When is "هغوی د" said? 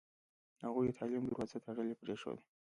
0.65-0.91